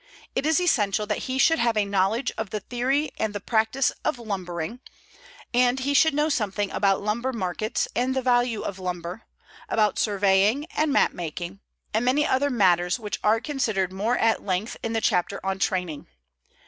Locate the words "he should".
1.29-1.59, 5.79-6.15